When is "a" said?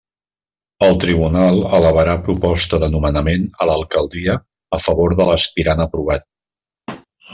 3.61-3.67, 4.79-4.81